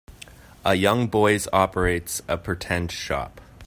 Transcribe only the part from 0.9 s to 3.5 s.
boys operates a pretend shop.